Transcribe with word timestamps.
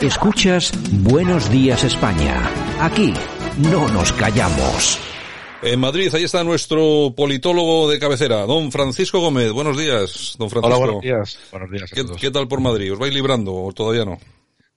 Escuchas 0.00 0.72
Buenos 0.90 1.50
Días 1.50 1.84
España. 1.84 2.50
Aquí 2.80 3.12
no 3.58 3.88
nos 3.88 4.12
callamos. 4.12 4.98
En 5.62 5.78
Madrid, 5.78 6.12
ahí 6.14 6.24
está 6.24 6.42
nuestro 6.42 7.12
politólogo 7.16 7.88
de 7.88 8.00
cabecera, 8.00 8.44
don 8.46 8.72
Francisco 8.72 9.20
Gómez. 9.20 9.52
Buenos 9.52 9.78
días, 9.78 10.34
don 10.38 10.50
Francisco. 10.50 10.66
Hola, 10.66 10.76
buenos 10.76 11.02
días. 11.02 11.38
Buenos 11.52 11.70
días 11.70 11.92
a 11.92 11.94
¿Qué, 11.94 12.04
todos. 12.04 12.16
qué 12.20 12.30
tal 12.32 12.48
por 12.48 12.60
Madrid? 12.60 12.92
¿Os 12.92 12.98
vais 12.98 13.14
librando 13.14 13.54
o 13.54 13.72
todavía 13.72 14.04
no? 14.04 14.18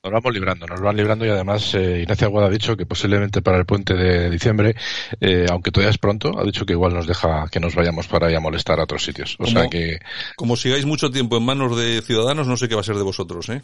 Nos 0.04 0.14
vamos 0.14 0.34
librando, 0.36 0.68
nos 0.68 0.80
van 0.82 0.96
librando 0.96 1.26
y 1.26 1.30
además 1.30 1.74
eh, 1.74 2.02
Ignacio 2.04 2.28
Aguada 2.28 2.48
ha 2.48 2.52
dicho 2.52 2.78
que 2.78 2.86
posiblemente 2.86 3.42
para 3.42 3.58
el 3.58 3.66
puente 3.66 3.96
de 3.96 4.30
diciembre, 4.30 4.76
eh, 5.20 5.48
aunque 5.50 5.72
todavía 5.72 5.90
es 5.90 5.98
pronto, 5.98 6.38
ha 6.38 6.44
dicho 6.44 6.64
que 6.64 6.74
igual 6.74 6.94
nos 6.94 7.08
deja 7.08 7.48
que 7.52 7.60
nos 7.60 7.74
vayamos 7.74 8.08
para 8.08 8.30
ir 8.30 8.38
a 8.38 8.40
molestar 8.40 8.80
a 8.80 8.84
otros 8.84 9.04
sitios. 9.04 9.36
O 9.40 9.48
sea 9.48 9.68
que, 9.68 9.98
Como 10.36 10.56
sigáis 10.58 10.86
mucho 10.86 11.10
tiempo 11.10 11.38
en 11.38 11.44
manos 11.46 11.76
de 11.76 12.04
ciudadanos, 12.04 12.46
no 12.46 12.56
sé 12.56 12.70
qué 12.70 12.76
va 12.76 12.82
a 12.82 12.84
ser 12.84 12.98
de 12.98 13.02
vosotros, 13.02 13.50
¿eh? 13.50 13.64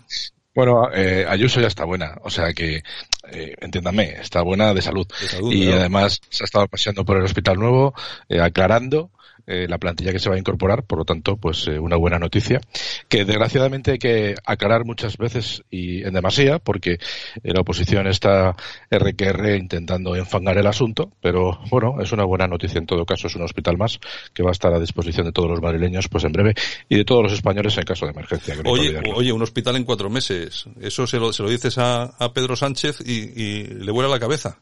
Bueno, 0.53 0.89
eh, 0.93 1.25
Ayuso 1.27 1.61
ya 1.61 1.67
está 1.67 1.85
buena. 1.85 2.17
O 2.23 2.29
sea 2.29 2.53
que, 2.53 2.83
eh, 3.31 3.55
entiéndame, 3.59 4.21
está 4.21 4.41
buena 4.41 4.73
de 4.73 4.81
salud. 4.81 5.07
De 5.20 5.27
salud, 5.27 5.51
y 5.51 5.71
además 5.71 6.21
se 6.29 6.43
ha 6.43 6.45
estado 6.45 6.67
paseando 6.67 7.05
por 7.05 7.17
el 7.17 7.23
hospital 7.23 7.57
nuevo, 7.57 7.93
eh, 8.29 8.41
aclarando 8.41 9.11
eh, 9.48 9.67
la 9.67 9.79
plantilla 9.79 10.11
que 10.11 10.20
se 10.20 10.29
va 10.29 10.35
a 10.35 10.39
incorporar, 10.39 10.84
por 10.84 10.99
lo 10.99 11.05
tanto, 11.05 11.35
pues 11.35 11.67
eh, 11.67 11.79
una 11.79 11.95
buena 11.95 12.20
noticia, 12.20 12.61
que 13.09 13.26
desgraciadamente 13.26 13.91
hay 13.91 13.98
que 13.98 14.35
aclarar 14.45 14.85
muchas 14.85 15.17
veces 15.17 15.63
y 15.70 16.03
en 16.03 16.13
demasía, 16.13 16.59
porque 16.59 16.93
eh, 16.93 16.99
la 17.43 17.61
oposición 17.61 18.07
está 18.07 18.55
RQR 18.91 19.55
intentando 19.57 20.15
enfangar 20.15 20.57
el 20.57 20.67
asunto, 20.67 21.11
pero 21.21 21.59
bueno, 21.70 22.01
es 22.01 22.11
una 22.11 22.23
buena 22.23 22.48
noticia 22.48 22.77
en 22.77 22.85
todo 22.85 23.05
caso, 23.05 23.27
es 23.27 23.35
un 23.35 23.41
hospital 23.41 23.77
más 23.77 23.99
que 24.33 24.43
va 24.43 24.49
a 24.49 24.54
estar 24.54 24.73
a 24.73 24.79
disposición 24.79 25.26
de 25.26 25.31
todos 25.31 25.49
los 25.49 25.61
madrileños 25.61 26.07
pues 26.07 26.23
en 26.23 26.31
breve 26.31 26.54
y 26.87 26.98
de 26.98 27.05
todos 27.05 27.23
los 27.23 27.33
españoles 27.33 27.77
en 27.77 27.83
caso 27.83 28.05
de 28.05 28.11
emergencia. 28.11 28.55
Oye, 28.65 29.01
oye, 29.15 29.31
un 29.31 29.41
hospital 29.41 29.76
en 29.76 29.83
cuatro 29.83 30.09
meses. 30.09 30.40
Eso 30.79 31.07
se 31.07 31.17
lo, 31.17 31.34
se 31.34 31.43
lo 31.43 31.49
dices 31.49 31.77
a, 31.77 32.03
a 32.03 32.34
Pedro 32.34 32.55
Sánchez 32.55 33.01
y, 33.05 33.41
y 33.41 33.63
le 33.63 33.91
vuela 33.91 34.09
la 34.09 34.20
cabeza. 34.20 34.59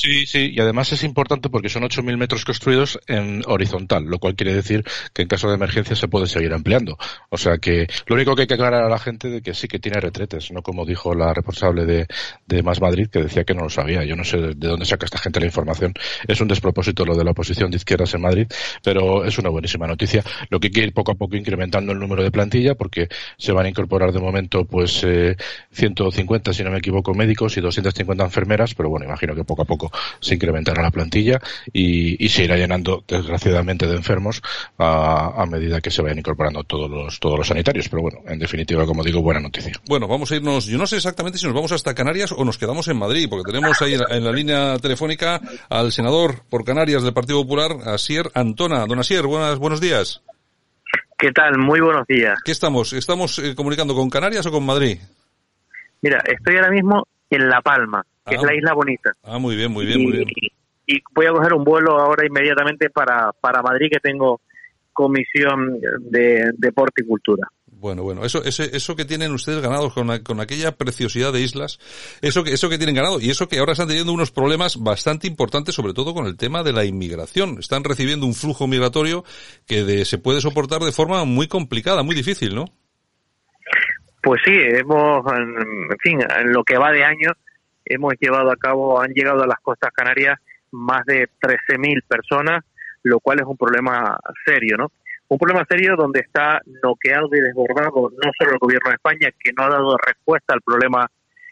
Sí, 0.00 0.26
sí, 0.26 0.52
y 0.54 0.60
además 0.60 0.92
es 0.92 1.02
importante 1.02 1.50
porque 1.50 1.68
son 1.68 1.82
8.000 1.82 2.16
metros 2.16 2.44
construidos 2.44 3.00
en 3.08 3.42
horizontal, 3.48 4.04
lo 4.04 4.20
cual 4.20 4.36
quiere 4.36 4.54
decir 4.54 4.84
que 5.12 5.22
en 5.22 5.28
caso 5.28 5.48
de 5.48 5.56
emergencia 5.56 5.96
se 5.96 6.06
puede 6.06 6.28
seguir 6.28 6.52
ampliando. 6.52 6.96
O 7.30 7.36
sea 7.36 7.58
que 7.58 7.88
lo 8.06 8.14
único 8.14 8.36
que 8.36 8.42
hay 8.42 8.46
que 8.46 8.54
aclarar 8.54 8.84
a 8.84 8.88
la 8.88 9.00
gente 9.00 9.28
de 9.28 9.42
que 9.42 9.54
sí 9.54 9.66
que 9.66 9.80
tiene 9.80 9.98
retretes, 9.98 10.52
no 10.52 10.62
como 10.62 10.86
dijo 10.86 11.14
la 11.16 11.34
responsable 11.34 11.84
de, 11.84 12.06
de 12.46 12.62
Más 12.62 12.80
Madrid, 12.80 13.08
que 13.10 13.24
decía 13.24 13.42
que 13.42 13.54
no 13.54 13.62
lo 13.64 13.70
sabía. 13.70 14.04
Yo 14.04 14.14
no 14.14 14.22
sé 14.22 14.36
de 14.38 14.68
dónde 14.68 14.86
saca 14.86 15.04
esta 15.04 15.18
gente 15.18 15.40
la 15.40 15.46
información. 15.46 15.92
Es 16.28 16.40
un 16.40 16.46
despropósito 16.46 17.04
lo 17.04 17.16
de 17.16 17.24
la 17.24 17.32
oposición 17.32 17.72
de 17.72 17.78
izquierdas 17.78 18.14
en 18.14 18.20
Madrid, 18.20 18.46
pero 18.84 19.24
es 19.24 19.36
una 19.38 19.50
buenísima 19.50 19.88
noticia. 19.88 20.22
Lo 20.48 20.60
que 20.60 20.68
hay 20.68 20.72
que 20.72 20.82
ir 20.84 20.94
poco 20.94 21.10
a 21.10 21.16
poco 21.16 21.34
incrementando 21.34 21.90
el 21.90 21.98
número 21.98 22.22
de 22.22 22.30
plantilla 22.30 22.76
porque 22.76 23.08
se 23.36 23.50
van 23.50 23.66
a 23.66 23.68
incorporar 23.68 24.12
de 24.12 24.20
momento 24.20 24.64
pues 24.64 25.02
eh, 25.02 25.36
150, 25.72 26.52
si 26.52 26.62
no 26.62 26.70
me 26.70 26.78
equivoco, 26.78 27.14
médicos 27.14 27.56
y 27.56 27.60
250 27.60 28.22
enfermeras, 28.22 28.76
pero 28.76 28.90
bueno, 28.90 29.04
imagino 29.04 29.34
que 29.34 29.42
poco 29.42 29.62
a 29.62 29.64
poco 29.64 29.87
se 30.20 30.34
incrementará 30.34 30.82
la 30.82 30.90
plantilla 30.90 31.40
y, 31.72 32.24
y 32.24 32.28
se 32.28 32.44
irá 32.44 32.56
llenando, 32.56 33.04
desgraciadamente, 33.06 33.86
de 33.86 33.96
enfermos 33.96 34.42
a, 34.78 35.42
a 35.42 35.46
medida 35.46 35.80
que 35.80 35.90
se 35.90 36.02
vayan 36.02 36.18
incorporando 36.18 36.64
todos 36.64 36.90
los, 36.90 37.20
todos 37.20 37.38
los 37.38 37.48
sanitarios. 37.48 37.88
Pero 37.88 38.02
bueno, 38.02 38.18
en 38.26 38.38
definitiva, 38.38 38.86
como 38.86 39.02
digo, 39.02 39.22
buena 39.22 39.40
noticia. 39.40 39.72
Bueno, 39.86 40.08
vamos 40.08 40.30
a 40.32 40.36
irnos, 40.36 40.66
yo 40.66 40.78
no 40.78 40.86
sé 40.86 40.96
exactamente 40.96 41.38
si 41.38 41.46
nos 41.46 41.54
vamos 41.54 41.72
hasta 41.72 41.94
Canarias 41.94 42.32
o 42.32 42.44
nos 42.44 42.58
quedamos 42.58 42.88
en 42.88 42.98
Madrid, 42.98 43.26
porque 43.28 43.50
tenemos 43.50 43.80
ahí 43.82 43.94
en 43.94 44.00
la, 44.00 44.06
en 44.10 44.24
la 44.24 44.32
línea 44.32 44.78
telefónica 44.78 45.40
al 45.68 45.92
senador 45.92 46.42
por 46.48 46.64
Canarias 46.64 47.02
del 47.02 47.14
Partido 47.14 47.42
Popular, 47.42 47.76
Asier 47.86 48.30
Antona. 48.34 48.86
Don 48.86 48.98
Asier, 48.98 49.26
buenas, 49.26 49.58
buenos 49.58 49.80
días. 49.80 50.22
¿Qué 51.18 51.32
tal? 51.32 51.58
Muy 51.58 51.80
buenos 51.80 52.06
días. 52.06 52.38
¿Qué 52.44 52.52
estamos? 52.52 52.92
¿Estamos 52.92 53.38
eh, 53.40 53.54
comunicando 53.56 53.94
con 53.94 54.08
Canarias 54.08 54.46
o 54.46 54.52
con 54.52 54.64
Madrid? 54.64 54.98
Mira, 56.00 56.22
estoy 56.24 56.54
ahora 56.54 56.70
mismo 56.70 57.04
en 57.30 57.48
La 57.48 57.60
Palma, 57.62 58.04
que 58.26 58.34
Ah. 58.34 58.38
es 58.38 58.42
la 58.44 58.54
isla 58.54 58.72
bonita. 58.74 59.12
Ah, 59.22 59.38
muy 59.38 59.56
bien, 59.56 59.70
muy 59.72 59.86
bien, 59.86 60.02
muy 60.02 60.12
bien. 60.12 60.28
Y, 60.34 60.96
y 60.96 61.02
voy 61.14 61.26
a 61.26 61.30
coger 61.32 61.52
un 61.54 61.64
vuelo 61.64 61.98
ahora 61.98 62.26
inmediatamente 62.26 62.88
para, 62.90 63.32
para 63.40 63.62
Madrid, 63.62 63.88
que 63.90 64.00
tengo 64.00 64.40
comisión 64.92 65.78
de 66.00 66.50
deporte 66.56 67.02
y 67.02 67.06
cultura. 67.06 67.46
Bueno, 67.70 68.02
bueno, 68.02 68.24
eso, 68.24 68.42
ese, 68.42 68.74
eso 68.76 68.96
que 68.96 69.04
tienen 69.04 69.30
ustedes 69.30 69.60
ganados 69.62 69.92
con, 69.92 70.08
con 70.24 70.40
aquella 70.40 70.72
preciosidad 70.72 71.32
de 71.32 71.42
islas, 71.42 71.78
eso 72.22 72.42
que, 72.42 72.52
eso 72.52 72.68
que 72.68 72.76
tienen 72.76 72.96
ganado 72.96 73.20
y 73.20 73.30
eso 73.30 73.46
que 73.46 73.58
ahora 73.60 73.72
están 73.72 73.86
teniendo 73.86 74.12
unos 74.12 74.32
problemas 74.32 74.82
bastante 74.82 75.28
importantes, 75.28 75.76
sobre 75.76 75.92
todo 75.92 76.12
con 76.12 76.26
el 76.26 76.36
tema 76.36 76.64
de 76.64 76.72
la 76.72 76.84
inmigración. 76.84 77.58
Están 77.60 77.84
recibiendo 77.84 78.26
un 78.26 78.34
flujo 78.34 78.66
migratorio 78.66 79.22
que 79.66 79.84
de- 79.84 80.04
se 80.04 80.18
puede 80.18 80.40
soportar 80.40 80.80
de 80.82 80.90
forma 80.90 81.24
muy 81.24 81.46
complicada, 81.46 82.02
muy 82.02 82.16
difícil, 82.16 82.56
¿no? 82.56 82.64
Pues 84.22 84.40
sí, 84.44 84.52
hemos, 84.54 85.24
en 85.32 85.98
fin, 86.00 86.20
en 86.20 86.52
lo 86.52 86.64
que 86.64 86.76
va 86.76 86.92
de 86.92 87.04
año, 87.04 87.32
hemos 87.84 88.14
llevado 88.20 88.50
a 88.50 88.56
cabo, 88.56 89.00
han 89.00 89.12
llegado 89.12 89.42
a 89.42 89.46
las 89.46 89.60
costas 89.60 89.92
canarias 89.92 90.38
más 90.72 91.04
de 91.06 91.28
13.000 91.40 92.02
personas, 92.06 92.64
lo 93.02 93.20
cual 93.20 93.40
es 93.40 93.46
un 93.46 93.56
problema 93.56 94.18
serio, 94.44 94.76
¿no? 94.76 94.90
Un 95.28 95.38
problema 95.38 95.64
serio 95.68 95.94
donde 95.96 96.20
está 96.20 96.60
noqueado 96.82 97.28
y 97.32 97.40
desbordado 97.40 98.10
no 98.10 98.30
solo 98.38 98.52
el 98.52 98.58
gobierno 98.58 98.90
de 98.90 98.96
España, 98.96 99.30
que 99.38 99.52
no 99.56 99.64
ha 99.64 99.68
dado 99.68 99.96
respuesta 99.98 100.54
al 100.54 100.62
problema 100.62 101.06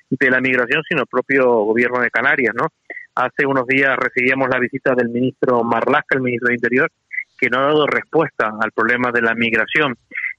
de 0.08 0.30
la 0.30 0.40
migración, 0.40 0.82
sino 0.88 1.02
el 1.02 1.08
propio 1.08 1.44
gobierno 1.44 2.00
de 2.00 2.10
Canarias, 2.10 2.54
¿no? 2.54 2.68
Hace 3.14 3.46
unos 3.46 3.66
días 3.66 3.96
recibíamos 3.96 4.48
la 4.48 4.58
visita 4.58 4.94
del 4.94 5.08
ministro 5.08 5.62
Marlasca, 5.62 6.16
el 6.16 6.22
ministro 6.22 6.48
de 6.48 6.54
Interior, 6.54 6.90
que 7.38 7.48
no 7.48 7.58
ha 7.58 7.66
dado 7.66 7.86
respuesta 7.86 8.52
al 8.60 8.72
problema 8.72 9.10
de 9.12 9.22
la 9.22 9.34
migración. 9.34 9.96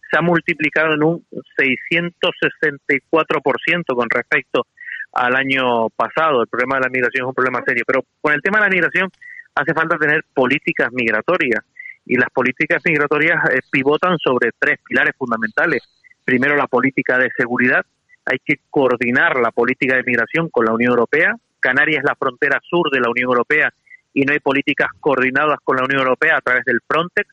Se 0.09 0.17
ha 0.17 0.21
multiplicado 0.21 0.93
en 0.93 1.03
un 1.03 1.25
664% 1.57 3.95
con 3.95 4.09
respecto 4.09 4.65
al 5.13 5.35
año 5.35 5.89
pasado. 5.89 6.41
El 6.41 6.47
problema 6.47 6.75
de 6.75 6.81
la 6.81 6.89
migración 6.89 7.25
es 7.25 7.29
un 7.29 7.33
problema 7.33 7.63
serio, 7.65 7.83
pero 7.85 8.03
con 8.21 8.33
el 8.33 8.41
tema 8.41 8.59
de 8.59 8.65
la 8.65 8.69
migración 8.69 9.09
hace 9.55 9.73
falta 9.73 9.97
tener 9.97 10.23
políticas 10.33 10.91
migratorias 10.91 11.63
y 12.05 12.15
las 12.15 12.29
políticas 12.29 12.81
migratorias 12.85 13.43
eh, 13.51 13.59
pivotan 13.69 14.17
sobre 14.19 14.51
tres 14.57 14.79
pilares 14.87 15.13
fundamentales. 15.17 15.83
Primero, 16.23 16.55
la 16.55 16.67
política 16.67 17.17
de 17.17 17.29
seguridad. 17.35 17.85
Hay 18.25 18.39
que 18.43 18.59
coordinar 18.69 19.37
la 19.37 19.51
política 19.51 19.95
de 19.95 20.03
migración 20.03 20.49
con 20.49 20.65
la 20.65 20.73
Unión 20.73 20.91
Europea. 20.91 21.35
Canarias 21.59 21.99
es 21.99 22.05
la 22.05 22.15
frontera 22.15 22.59
sur 22.61 22.89
de 22.91 22.99
la 22.99 23.09
Unión 23.09 23.29
Europea 23.29 23.73
y 24.13 24.23
no 24.23 24.33
hay 24.33 24.39
políticas 24.39 24.89
coordinadas 24.99 25.59
con 25.63 25.77
la 25.77 25.83
Unión 25.83 26.01
Europea 26.01 26.37
a 26.37 26.41
través 26.41 26.65
del 26.65 26.79
Frontex. 26.85 27.29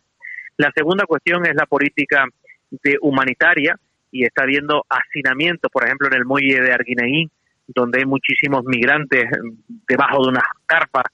La 0.56 0.70
segunda 0.74 1.04
cuestión 1.06 1.46
es 1.46 1.54
la 1.54 1.66
política 1.66 2.24
de 2.82 2.96
humanitaria 3.00 3.78
y 4.10 4.24
está 4.24 4.42
habiendo 4.42 4.84
hacinamientos, 4.88 5.70
por 5.70 5.84
ejemplo, 5.84 6.06
en 6.08 6.14
el 6.14 6.24
muelle 6.24 6.60
de 6.60 6.72
Arguineguín, 6.72 7.30
donde 7.66 8.00
hay 8.00 8.04
muchísimos 8.04 8.64
migrantes 8.64 9.24
debajo 9.88 10.22
de 10.22 10.28
unas 10.30 10.44
carpas 10.66 11.04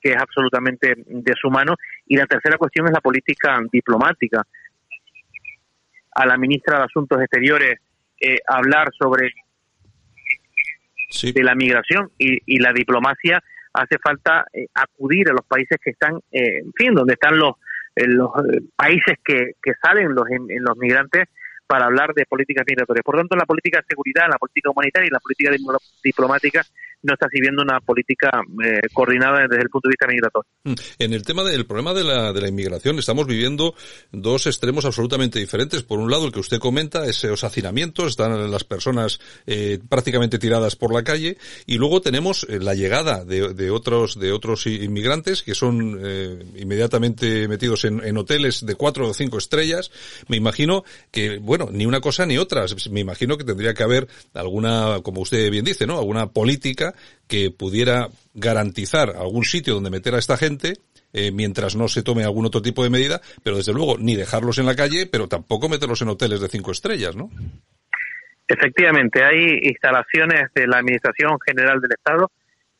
que 0.00 0.10
es 0.12 0.16
absolutamente 0.16 0.94
deshumano. 1.06 1.74
Y 2.06 2.16
la 2.16 2.26
tercera 2.26 2.56
cuestión 2.58 2.86
es 2.86 2.92
la 2.92 3.00
política 3.00 3.60
diplomática. 3.70 4.42
A 6.12 6.26
la 6.26 6.36
ministra 6.36 6.78
de 6.78 6.84
Asuntos 6.84 7.20
Exteriores 7.20 7.78
eh, 8.20 8.38
hablar 8.46 8.88
sobre 8.98 9.32
Sí. 11.12 11.32
de 11.32 11.42
la 11.42 11.56
migración 11.56 12.10
y, 12.18 12.38
y 12.46 12.60
la 12.60 12.72
diplomacia 12.72 13.42
hace 13.72 13.98
falta 13.98 14.46
eh, 14.52 14.66
acudir 14.74 15.28
a 15.28 15.32
los 15.32 15.44
países 15.44 15.76
que 15.82 15.90
están, 15.90 16.16
eh, 16.30 16.58
en 16.58 16.72
fin, 16.72 16.94
donde 16.94 17.14
están 17.14 17.36
los, 17.36 17.54
eh, 18.00 18.08
los 18.08 18.30
eh, 18.52 18.60
países 18.76 19.18
que, 19.24 19.52
que 19.62 19.72
salen 19.82 20.14
los, 20.14 20.28
en, 20.30 20.50
en 20.50 20.62
los 20.62 20.76
migrantes 20.76 21.28
para 21.66 21.86
hablar 21.86 22.12
de 22.14 22.26
políticas 22.26 22.64
migratorias. 22.66 23.04
Por 23.04 23.16
tanto, 23.16 23.36
la 23.36 23.46
política 23.46 23.78
de 23.78 23.86
seguridad, 23.88 24.26
la 24.28 24.38
política 24.38 24.70
humanitaria 24.70 25.06
y 25.06 25.10
la 25.10 25.20
política 25.20 25.50
diplo- 25.52 25.78
diplomática 26.02 26.62
no 27.02 27.14
está 27.14 27.28
siguiendo 27.32 27.62
una 27.62 27.80
política 27.80 28.30
eh, 28.64 28.80
coordinada 28.92 29.46
desde 29.48 29.62
el 29.62 29.70
punto 29.70 29.88
de 29.88 29.92
vista 29.92 30.06
migratorio. 30.06 30.50
Mm. 30.64 30.74
En 30.98 31.12
el 31.12 31.22
tema 31.22 31.44
del 31.44 31.66
problema 31.66 31.94
de 31.94 32.04
la, 32.04 32.32
de 32.32 32.40
la 32.40 32.48
inmigración 32.48 32.98
estamos 32.98 33.26
viviendo 33.26 33.74
dos 34.12 34.46
extremos 34.46 34.84
absolutamente 34.84 35.38
diferentes. 35.38 35.82
Por 35.82 35.98
un 35.98 36.10
lado, 36.10 36.26
el 36.26 36.32
que 36.32 36.40
usted 36.40 36.58
comenta, 36.58 37.06
esos 37.06 37.44
hacinamientos, 37.44 38.08
están 38.08 38.50
las 38.50 38.64
personas 38.64 39.20
eh, 39.46 39.78
prácticamente 39.88 40.38
tiradas 40.38 40.76
por 40.76 40.92
la 40.92 41.02
calle, 41.02 41.38
y 41.66 41.78
luego 41.78 42.00
tenemos 42.00 42.46
eh, 42.48 42.58
la 42.58 42.74
llegada 42.74 43.24
de, 43.24 43.54
de 43.54 43.70
otros 43.70 44.18
de 44.18 44.32
otros 44.32 44.66
inmigrantes 44.66 45.42
que 45.42 45.54
son 45.54 45.98
eh, 46.02 46.44
inmediatamente 46.56 47.48
metidos 47.48 47.84
en, 47.84 48.04
en 48.04 48.16
hoteles 48.16 48.64
de 48.66 48.74
cuatro 48.74 49.08
o 49.08 49.14
cinco 49.14 49.38
estrellas. 49.38 49.90
Me 50.28 50.36
imagino 50.36 50.84
que, 51.10 51.38
bueno, 51.38 51.68
ni 51.70 51.86
una 51.86 52.00
cosa 52.00 52.26
ni 52.26 52.38
otra. 52.38 52.64
Me 52.90 53.00
imagino 53.00 53.36
que 53.38 53.44
tendría 53.44 53.74
que 53.74 53.82
haber 53.82 54.08
alguna, 54.34 55.00
como 55.02 55.22
usted 55.22 55.50
bien 55.50 55.64
dice, 55.64 55.86
¿no? 55.86 55.98
Alguna 55.98 56.28
política 56.28 56.89
que 57.28 57.50
pudiera 57.50 58.08
garantizar 58.34 59.10
algún 59.10 59.44
sitio 59.44 59.74
donde 59.74 59.90
meter 59.90 60.14
a 60.14 60.18
esta 60.18 60.36
gente 60.36 60.74
eh, 61.12 61.32
mientras 61.32 61.74
no 61.74 61.88
se 61.88 62.02
tome 62.02 62.24
algún 62.24 62.46
otro 62.46 62.62
tipo 62.62 62.84
de 62.84 62.90
medida, 62.90 63.20
pero 63.42 63.56
desde 63.56 63.72
luego 63.72 63.96
ni 63.98 64.14
dejarlos 64.14 64.58
en 64.58 64.66
la 64.66 64.76
calle, 64.76 65.06
pero 65.10 65.26
tampoco 65.26 65.68
meterlos 65.68 66.00
en 66.02 66.08
hoteles 66.08 66.40
de 66.40 66.48
cinco 66.48 66.70
estrellas, 66.70 67.16
¿no? 67.16 67.30
Efectivamente, 68.46 69.22
hay 69.22 69.60
instalaciones 69.62 70.52
de 70.54 70.66
la 70.66 70.78
Administración 70.78 71.38
General 71.46 71.80
del 71.80 71.92
Estado, 71.92 72.30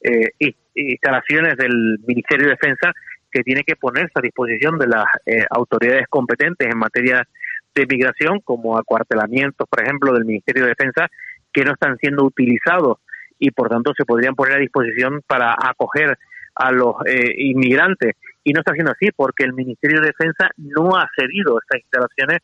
eh, 0.03 0.55
instalaciones 0.75 1.57
del 1.57 1.99
Ministerio 2.07 2.47
de 2.47 2.53
Defensa 2.53 2.93
que 3.31 3.43
tiene 3.43 3.63
que 3.63 3.77
ponerse 3.77 4.13
a 4.15 4.23
disposición 4.23 4.79
de 4.79 4.89
las 4.89 5.05
eh, 5.27 5.45
autoridades 5.51 6.07
competentes 6.09 6.69
en 6.69 6.79
materia 6.79 7.27
de 7.75 7.87
migración, 7.87 8.41
como 8.41 8.77
acuartelamientos, 8.77 9.69
por 9.69 9.83
ejemplo, 9.83 10.13
del 10.13 10.25
Ministerio 10.25 10.65
de 10.65 10.71
Defensa, 10.71 11.09
que 11.53 11.65
no 11.65 11.73
están 11.73 11.97
siendo 11.99 12.25
utilizados 12.25 12.99
y 13.41 13.51
por 13.51 13.69
tanto 13.69 13.93
se 13.97 14.05
podrían 14.05 14.37
poner 14.37 14.57
a 14.57 14.61
disposición 14.61 15.23
para 15.27 15.57
acoger 15.59 16.17
a 16.55 16.71
los 16.71 16.95
eh, 17.07 17.35
inmigrantes. 17.37 18.15
Y 18.45 18.53
no 18.53 18.61
está 18.61 18.73
siendo 18.73 18.93
así 18.93 19.11
porque 19.17 19.45
el 19.45 19.55
Ministerio 19.55 20.01
de 20.01 20.09
Defensa 20.09 20.51
no 20.57 20.97
ha 20.97 21.09
cedido 21.17 21.59
estas 21.59 21.81
instalaciones 21.81 22.39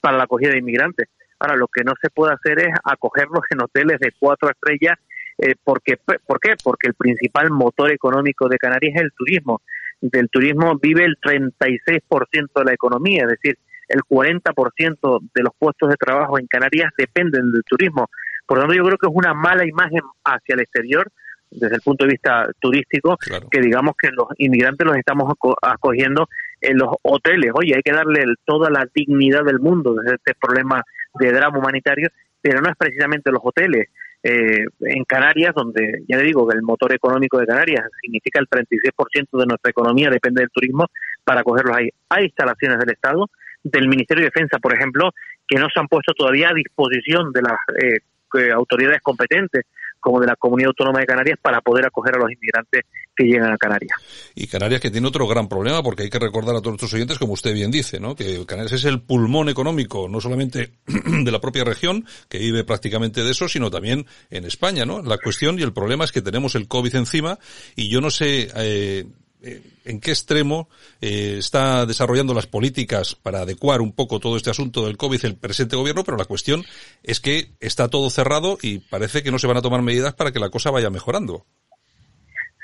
para 0.00 0.18
la 0.18 0.24
acogida 0.24 0.50
de 0.50 0.58
inmigrantes. 0.58 1.08
Ahora, 1.40 1.56
lo 1.56 1.66
que 1.66 1.82
no 1.82 1.94
se 2.00 2.10
puede 2.10 2.34
hacer 2.34 2.60
es 2.60 2.74
acogerlos 2.84 3.42
en 3.50 3.62
hoteles 3.62 3.98
de 3.98 4.12
cuatro 4.18 4.50
estrellas. 4.50 4.98
Eh, 5.38 5.54
porque, 5.64 5.96
¿Por 5.96 6.38
qué? 6.38 6.54
Porque 6.62 6.88
el 6.88 6.94
principal 6.94 7.50
motor 7.50 7.90
económico 7.90 8.48
de 8.48 8.58
Canarias 8.58 8.94
es 8.96 9.02
el 9.02 9.12
turismo. 9.12 9.62
Del 10.00 10.28
turismo 10.28 10.78
vive 10.80 11.04
el 11.04 11.16
36% 11.18 12.48
de 12.54 12.64
la 12.64 12.72
economía, 12.72 13.22
es 13.22 13.28
decir, 13.28 13.58
el 13.88 14.00
40% 14.00 15.20
de 15.34 15.42
los 15.42 15.52
puestos 15.58 15.88
de 15.88 15.96
trabajo 15.96 16.38
en 16.38 16.46
Canarias 16.46 16.92
dependen 16.96 17.52
del 17.52 17.62
turismo. 17.64 18.08
Por 18.46 18.58
lo 18.58 18.62
tanto, 18.62 18.76
yo 18.76 18.84
creo 18.84 18.98
que 18.98 19.06
es 19.06 19.14
una 19.14 19.34
mala 19.34 19.66
imagen 19.66 20.00
hacia 20.24 20.54
el 20.54 20.60
exterior 20.60 21.08
desde 21.50 21.76
el 21.76 21.82
punto 21.82 22.04
de 22.04 22.12
vista 22.12 22.48
turístico, 22.60 23.16
que 23.50 23.60
digamos 23.60 23.94
que 24.00 24.10
los 24.10 24.26
inmigrantes 24.38 24.86
los 24.86 24.96
estamos 24.96 25.32
acogiendo 25.60 26.28
en 26.60 26.78
los 26.78 26.88
hoteles. 27.02 27.50
Oye, 27.54 27.74
hay 27.76 27.82
que 27.82 27.92
darle 27.92 28.24
toda 28.44 28.70
la 28.70 28.86
dignidad 28.94 29.44
del 29.44 29.60
mundo 29.60 29.94
desde 29.94 30.16
este 30.16 30.34
problema 30.34 30.82
de 31.18 31.32
drama 31.32 31.58
humanitario, 31.58 32.08
pero 32.40 32.60
no 32.60 32.70
es 32.70 32.76
precisamente 32.76 33.30
los 33.30 33.40
hoteles. 33.42 33.88
Eh, 34.24 34.66
en 34.80 35.04
Canarias, 35.04 35.52
donde 35.54 36.04
ya 36.08 36.16
le 36.16 36.22
digo 36.22 36.46
que 36.46 36.56
el 36.56 36.62
motor 36.62 36.94
económico 36.94 37.38
de 37.38 37.46
Canarias 37.46 37.84
significa 38.00 38.38
el 38.38 38.48
36% 38.48 39.26
de 39.32 39.46
nuestra 39.46 39.70
economía 39.70 40.10
depende 40.10 40.42
del 40.42 40.50
turismo, 40.50 40.86
para 41.24 41.40
acogerlos 41.40 41.76
ahí. 41.76 41.90
Hay 42.08 42.26
instalaciones 42.26 42.78
del 42.78 42.90
Estado, 42.90 43.28
del 43.64 43.88
Ministerio 43.88 44.22
de 44.22 44.30
Defensa, 44.34 44.58
por 44.58 44.74
ejemplo, 44.74 45.10
que 45.46 45.58
no 45.58 45.68
se 45.70 45.80
han 45.80 45.88
puesto 45.88 46.14
todavía 46.14 46.50
a 46.50 46.54
disposición 46.54 47.32
de 47.32 47.42
las 47.42 47.58
eh, 47.82 48.00
eh, 48.34 48.52
autoridades 48.52 49.00
competentes 49.02 49.66
como 50.02 50.20
de 50.20 50.26
la 50.26 50.36
Comunidad 50.36 50.68
Autónoma 50.70 50.98
de 50.98 51.06
Canarias 51.06 51.38
para 51.40 51.60
poder 51.60 51.86
acoger 51.86 52.16
a 52.16 52.18
los 52.18 52.32
inmigrantes 52.32 52.82
que 53.14 53.24
llegan 53.24 53.52
a 53.52 53.56
Canarias. 53.56 53.92
Y 54.34 54.48
Canarias 54.48 54.80
que 54.80 54.90
tiene 54.90 55.06
otro 55.06 55.28
gran 55.28 55.48
problema 55.48 55.82
porque 55.82 56.02
hay 56.02 56.10
que 56.10 56.18
recordar 56.18 56.56
a 56.56 56.58
todos 56.58 56.72
nuestros 56.72 56.94
oyentes, 56.94 57.18
como 57.18 57.34
usted 57.34 57.54
bien 57.54 57.70
dice, 57.70 58.00
¿no? 58.00 58.16
que 58.16 58.44
Canarias 58.44 58.72
es 58.72 58.84
el 58.84 59.00
pulmón 59.00 59.48
económico 59.48 60.08
no 60.08 60.20
solamente 60.20 60.72
de 60.86 61.30
la 61.30 61.40
propia 61.40 61.64
región, 61.64 62.04
que 62.28 62.38
vive 62.38 62.64
prácticamente 62.64 63.22
de 63.22 63.30
eso, 63.30 63.48
sino 63.48 63.70
también 63.70 64.06
en 64.30 64.44
España. 64.44 64.84
¿no? 64.84 65.02
La 65.02 65.18
cuestión 65.18 65.58
y 65.58 65.62
el 65.62 65.72
problema 65.72 66.04
es 66.04 66.12
que 66.12 66.20
tenemos 66.20 66.56
el 66.56 66.66
COVID 66.66 66.96
encima 66.96 67.38
y 67.76 67.88
yo 67.88 68.00
no 68.00 68.10
sé 68.10 68.48
eh, 68.56 69.04
en 69.42 70.00
qué 70.00 70.10
extremo 70.10 70.68
eh, 71.00 71.36
está 71.38 71.86
desarrollando 71.86 72.34
las 72.34 72.46
políticas 72.46 73.14
para 73.14 73.40
adecuar 73.40 73.80
un 73.80 73.92
poco 73.92 74.20
todo 74.20 74.36
este 74.36 74.50
asunto 74.50 74.86
del 74.86 74.96
COVID 74.96 75.24
el 75.24 75.36
presente 75.36 75.76
gobierno, 75.76 76.04
pero 76.04 76.16
la 76.16 76.24
cuestión 76.24 76.62
es 77.02 77.20
que 77.20 77.48
está 77.60 77.88
todo 77.88 78.08
cerrado 78.10 78.58
y 78.62 78.78
parece 78.78 79.22
que 79.22 79.30
no 79.30 79.38
se 79.38 79.46
van 79.46 79.56
a 79.56 79.62
tomar 79.62 79.82
medidas 79.82 80.14
para 80.14 80.32
que 80.32 80.38
la 80.38 80.50
cosa 80.50 80.70
vaya 80.70 80.90
mejorando. 80.90 81.44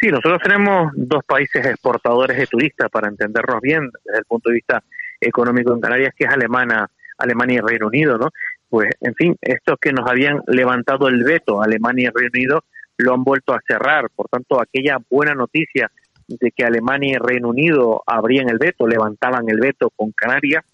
Sí, 0.01 0.09
nosotros 0.09 0.41
tenemos 0.43 0.93
dos 0.95 1.25
países 1.27 1.67
exportadores 1.67 2.37
de 2.37 2.47
turistas, 2.47 2.89
para 2.89 3.09
entendernos 3.09 3.61
bien 3.61 3.91
desde 4.05 4.21
el 4.21 4.25
punto 4.27 4.51
de 4.51 4.55
vista 4.55 4.85
económico 5.21 5.75
en 5.75 5.81
Canarias, 5.81 6.15
que 6.17 6.25
es 6.25 6.31
Alemania, 6.31 6.89
Alemania 7.19 7.57
y 7.57 7.69
Reino 7.69 7.89
Unido, 7.89 8.17
¿no? 8.17 8.29
Pues, 8.69 8.91
en 9.01 9.15
fin, 9.15 9.37
estos 9.41 9.77
que 9.81 9.93
nos 9.93 10.09
habían 10.09 10.41
levantado 10.47 11.09
el 11.09 11.25
veto, 11.25 11.61
Alemania 11.61 12.11
y 12.11 12.17
Reino 12.17 12.31
Unido, 12.33 12.65
lo 12.99 13.15
han 13.15 13.25
vuelto 13.25 13.53
a 13.55 13.61
cerrar. 13.67 14.11
Por 14.15 14.29
tanto, 14.29 14.61
aquella 14.61 14.99
buena 15.11 15.35
noticia 15.35 15.91
de 16.29 16.53
que 16.53 16.65
Alemania 16.65 17.15
y 17.15 17.19
Reino 17.19 17.49
Unido 17.49 18.03
abrían 18.07 18.51
el 18.51 18.59
veto, 18.59 18.87
levantaban 18.87 19.49
el 19.49 19.59
veto 19.59 19.91
con 19.97 20.13
Canarias, 20.13 20.65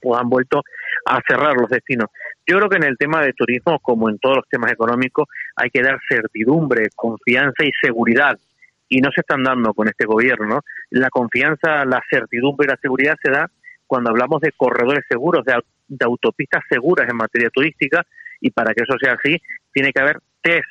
pues 0.00 0.20
han 0.20 0.28
vuelto 0.28 0.62
a 1.06 1.20
cerrar 1.26 1.54
los 1.54 1.70
destinos. 1.70 2.10
Yo 2.46 2.58
creo 2.58 2.68
que 2.68 2.76
en 2.76 2.84
el 2.84 2.98
tema 2.98 3.22
de 3.22 3.32
turismo, 3.32 3.78
como 3.80 4.10
en 4.10 4.18
todos 4.18 4.36
los 4.36 4.48
temas 4.48 4.70
económicos, 4.70 5.26
hay 5.56 5.70
que 5.70 5.82
dar 5.82 5.98
certidumbre, 6.06 6.90
confianza 6.94 7.64
y 7.64 7.70
seguridad. 7.82 8.38
Y 8.88 9.00
no 9.00 9.10
se 9.12 9.22
están 9.22 9.42
dando 9.42 9.72
con 9.72 9.88
este 9.88 10.04
gobierno. 10.04 10.60
La 10.90 11.08
confianza, 11.08 11.86
la 11.86 12.02
certidumbre 12.10 12.66
y 12.66 12.70
la 12.70 12.76
seguridad 12.76 13.16
se 13.22 13.30
da 13.30 13.50
cuando 13.86 14.10
hablamos 14.10 14.42
de 14.42 14.52
corredores 14.52 15.04
seguros, 15.08 15.44
de, 15.46 15.54
de 15.88 16.04
autopistas 16.04 16.62
seguras 16.68 17.08
en 17.08 17.16
materia 17.16 17.48
turística. 17.48 18.04
Y 18.40 18.50
para 18.50 18.74
que 18.74 18.82
eso 18.82 18.98
sea 19.00 19.14
así, 19.14 19.40
tiene 19.72 19.90
que 19.90 20.00
haber 20.00 20.18
test 20.42 20.68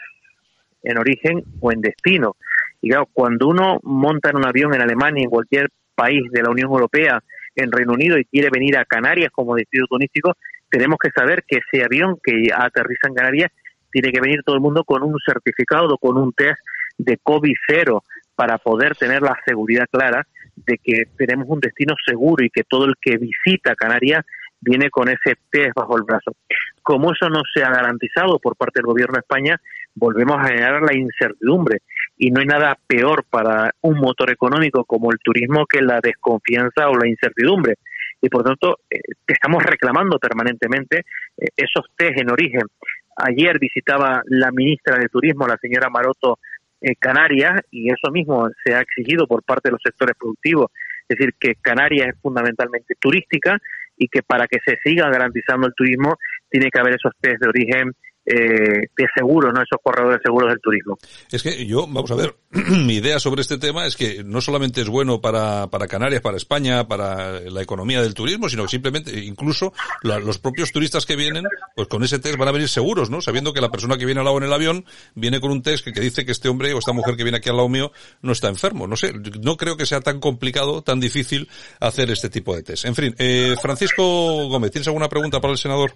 en 0.83 0.97
origen 0.99 1.43
o 1.59 1.71
en 1.71 1.81
destino. 1.81 2.35
Y 2.83 2.89
claro, 2.89 3.07
cuando 3.13 3.47
uno 3.47 3.79
monta 3.83 4.29
en 4.29 4.35
un 4.35 4.45
avión 4.45 4.75
en 4.75 4.81
Alemania, 4.81 5.23
en 5.23 5.29
cualquier 5.29 5.69
país 5.95 6.21
de 6.31 6.43
la 6.43 6.49
Unión 6.49 6.69
Europea, 6.69 7.23
en 7.55 7.71
Reino 7.71 7.93
Unido 7.93 8.17
y 8.17 8.25
quiere 8.25 8.49
venir 8.51 8.77
a 8.77 8.83
Canarias 8.83 9.31
como 9.31 9.55
destino 9.55 9.85
turístico, 9.87 10.33
tenemos 10.69 10.97
que 11.01 11.09
saber 11.11 11.45
que 11.47 11.59
ese 11.59 11.85
avión 11.85 12.17
que 12.21 12.49
aterriza 12.53 13.07
en 13.07 13.13
Canarias 13.13 13.51
tiene 13.89 14.11
que 14.11 14.19
venir 14.19 14.41
todo 14.45 14.57
el 14.57 14.61
mundo 14.61 14.83
con 14.83 15.01
un 15.01 15.15
certificado, 15.25 15.97
con 15.97 16.17
un 16.17 16.33
test 16.33 16.59
de 16.97 17.17
COVID 17.23 17.55
cero, 17.65 18.03
para 18.35 18.57
poder 18.57 18.97
tener 18.97 19.21
la 19.21 19.37
seguridad 19.45 19.85
clara 19.89 20.27
de 20.57 20.77
que 20.83 21.05
tenemos 21.17 21.47
un 21.47 21.61
destino 21.61 21.95
seguro 22.05 22.43
y 22.43 22.49
que 22.49 22.63
todo 22.63 22.83
el 22.83 22.95
que 22.99 23.17
visita 23.17 23.75
Canarias 23.75 24.25
viene 24.59 24.89
con 24.89 25.07
ese 25.07 25.37
test 25.49 25.71
bajo 25.73 25.95
el 25.95 26.03
brazo. 26.03 26.35
Como 26.81 27.13
eso 27.13 27.29
no 27.29 27.43
se 27.53 27.63
ha 27.63 27.69
garantizado 27.69 28.39
por 28.39 28.57
parte 28.57 28.79
del 28.79 28.87
gobierno 28.87 29.13
de 29.13 29.21
España, 29.21 29.61
volvemos 29.95 30.37
a 30.37 30.47
generar 30.47 30.81
la 30.81 30.93
incertidumbre 30.93 31.79
y 32.17 32.31
no 32.31 32.39
hay 32.39 32.45
nada 32.45 32.77
peor 32.87 33.25
para 33.29 33.71
un 33.81 33.97
motor 33.97 34.31
económico 34.31 34.85
como 34.85 35.11
el 35.11 35.19
turismo 35.19 35.65
que 35.65 35.81
la 35.81 35.99
desconfianza 36.01 36.89
o 36.89 36.95
la 36.95 37.07
incertidumbre. 37.07 37.75
Y 38.21 38.29
por 38.29 38.43
tanto, 38.43 38.79
eh, 38.89 38.99
estamos 39.27 39.63
reclamando 39.63 40.17
permanentemente 40.19 40.99
eh, 41.37 41.47
esos 41.57 41.85
test 41.97 42.17
en 42.19 42.31
origen. 42.31 42.63
Ayer 43.17 43.59
visitaba 43.59 44.21
la 44.27 44.51
ministra 44.51 44.97
de 44.97 45.09
Turismo, 45.09 45.47
la 45.47 45.57
señora 45.57 45.89
Maroto, 45.89 46.39
eh, 46.81 46.95
Canarias, 46.97 47.61
y 47.71 47.89
eso 47.91 48.11
mismo 48.11 48.49
se 48.63 48.73
ha 48.73 48.81
exigido 48.81 49.27
por 49.27 49.43
parte 49.43 49.69
de 49.69 49.73
los 49.73 49.81
sectores 49.83 50.15
productivos. 50.17 50.71
Es 51.07 51.17
decir, 51.17 51.33
que 51.39 51.55
Canarias 51.55 52.09
es 52.09 52.21
fundamentalmente 52.21 52.95
turística 52.99 53.57
y 53.97 54.07
que 54.07 54.23
para 54.23 54.47
que 54.47 54.59
se 54.65 54.77
siga 54.83 55.09
garantizando 55.09 55.67
el 55.67 55.73
turismo 55.75 56.17
tiene 56.49 56.69
que 56.71 56.79
haber 56.79 56.95
esos 56.95 57.13
test 57.19 57.41
de 57.41 57.49
origen 57.49 57.91
eh, 58.25 58.87
de 58.95 59.07
¿no? 59.21 59.61
esos 59.61 59.79
corredores 59.83 60.21
seguros 60.23 60.49
del 60.49 60.59
turismo. 60.61 60.97
Es 61.31 61.43
que 61.43 61.65
yo, 61.65 61.87
vamos 61.87 62.11
a 62.11 62.15
ver, 62.15 62.35
mi 62.51 62.95
idea 62.95 63.19
sobre 63.19 63.41
este 63.41 63.57
tema 63.57 63.85
es 63.85 63.95
que 63.95 64.23
no 64.23 64.41
solamente 64.41 64.81
es 64.81 64.89
bueno 64.89 65.21
para, 65.21 65.67
para 65.67 65.87
Canarias, 65.87 66.21
para 66.21 66.37
España, 66.37 66.87
para 66.87 67.41
la 67.41 67.61
economía 67.61 68.01
del 68.01 68.13
turismo, 68.13 68.49
sino 68.49 68.63
que 68.63 68.69
simplemente, 68.69 69.19
incluso 69.19 69.73
los 70.03 70.37
propios 70.39 70.71
turistas 70.71 71.05
que 71.05 71.15
vienen, 71.15 71.43
pues 71.75 71.87
con 71.87 72.03
ese 72.03 72.19
test 72.19 72.37
van 72.37 72.47
a 72.47 72.51
venir 72.51 72.69
seguros, 72.69 73.09
¿no? 73.09 73.21
Sabiendo 73.21 73.53
que 73.53 73.61
la 73.61 73.69
persona 73.69 73.97
que 73.97 74.05
viene 74.05 74.19
al 74.19 74.25
lado 74.25 74.37
en 74.37 74.43
el 74.43 74.53
avión 74.53 74.85
viene 75.15 75.39
con 75.39 75.51
un 75.51 75.61
test 75.61 75.83
que, 75.83 75.91
que 75.91 76.01
dice 76.01 76.25
que 76.25 76.31
este 76.31 76.49
hombre 76.49 76.73
o 76.73 76.79
esta 76.79 76.93
mujer 76.93 77.15
que 77.15 77.23
viene 77.23 77.37
aquí 77.37 77.49
al 77.49 77.57
lado 77.57 77.69
mío 77.69 77.91
no 78.21 78.31
está 78.31 78.47
enfermo. 78.47 78.87
No 78.87 78.95
sé, 78.95 79.13
no 79.41 79.57
creo 79.57 79.77
que 79.77 79.85
sea 79.85 80.01
tan 80.01 80.19
complicado, 80.19 80.81
tan 80.81 80.99
difícil 80.99 81.49
hacer 81.79 82.09
este 82.11 82.29
tipo 82.29 82.55
de 82.55 82.63
test. 82.63 82.85
En 82.85 82.95
fin, 82.95 83.15
eh, 83.17 83.55
Francisco 83.61 84.47
Gómez, 84.47 84.71
¿tienes 84.71 84.87
alguna 84.87 85.09
pregunta 85.09 85.41
para 85.41 85.51
el 85.51 85.57
senador? 85.57 85.93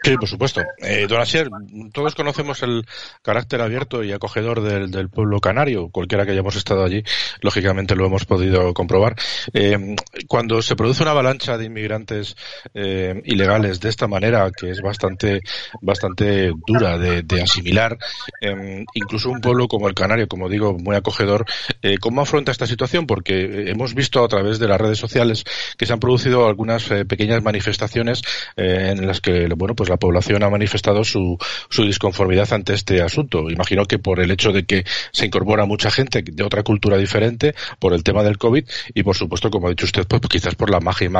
Sí, 0.00 0.16
por 0.16 0.28
supuesto. 0.28 0.62
Eh, 0.78 1.06
don 1.08 1.20
Asier, 1.20 1.48
todos 1.92 2.14
conocemos 2.14 2.62
el 2.62 2.84
carácter 3.22 3.60
abierto 3.60 4.02
y 4.02 4.12
acogedor 4.12 4.60
del, 4.60 5.08
pueblo 5.10 5.40
canario. 5.40 5.90
Cualquiera 5.90 6.24
que 6.24 6.32
hayamos 6.32 6.56
estado 6.56 6.82
allí, 6.84 7.04
lógicamente 7.40 7.94
lo 7.94 8.06
hemos 8.06 8.24
podido 8.24 8.72
comprobar. 8.74 9.14
Eh, 9.52 9.94
cuando 10.26 10.60
se 10.60 10.74
produce 10.74 11.02
una 11.02 11.12
avalancha 11.12 11.56
de 11.56 11.66
inmigrantes 11.66 12.34
eh, 12.74 13.20
ilegales 13.24 13.80
de 13.80 13.90
esta 13.90 14.08
manera, 14.08 14.50
que 14.50 14.70
es 14.70 14.80
bastante, 14.80 15.40
bastante 15.80 16.52
dura 16.66 16.98
de, 16.98 17.42
asimilar, 17.42 17.96
em, 18.40 18.84
incluso 18.94 19.30
un 19.30 19.40
pueblo 19.40 19.68
como 19.68 19.88
el 19.88 19.94
canario, 19.94 20.26
como 20.26 20.48
digo, 20.48 20.76
muy 20.76 20.96
acogedor, 20.96 21.44
eh, 21.82 21.98
¿cómo 21.98 22.22
afronta 22.22 22.50
esta 22.50 22.66
situación? 22.66 23.06
Porque 23.06 23.70
hemos 23.70 23.94
visto 23.94 24.24
a 24.24 24.28
través 24.28 24.58
de 24.58 24.68
las 24.68 24.80
redes 24.80 24.98
sociales 24.98 25.44
que 25.76 25.86
se 25.86 25.92
han 25.92 26.00
producido 26.00 26.46
algunas 26.46 26.88
pequeñas 27.08 27.42
manifestaciones 27.42 28.22
en 28.56 29.06
las 29.06 29.20
que, 29.20 29.46
bueno, 29.56 29.74
pues 29.82 29.90
la 29.90 29.96
población 29.96 30.44
ha 30.44 30.48
manifestado 30.48 31.02
su, 31.02 31.36
su 31.68 31.84
disconformidad 31.84 32.52
ante 32.52 32.72
este 32.72 33.02
asunto. 33.02 33.50
Imagino 33.50 33.84
que 33.84 33.98
por 33.98 34.20
el 34.20 34.30
hecho 34.30 34.52
de 34.52 34.64
que 34.64 34.84
se 35.10 35.26
incorpora 35.26 35.64
mucha 35.64 35.90
gente 35.90 36.22
de 36.22 36.44
otra 36.44 36.62
cultura 36.62 36.96
diferente, 36.96 37.56
por 37.80 37.92
el 37.92 38.04
tema 38.04 38.22
del 38.22 38.38
COVID 38.38 38.64
y, 38.94 39.02
por 39.02 39.16
supuesto, 39.16 39.50
como 39.50 39.66
ha 39.66 39.70
dicho 39.70 39.86
usted, 39.86 40.06
pues 40.06 40.22
quizás 40.30 40.54
por 40.54 40.70
la 40.70 40.78
magia 40.78 41.10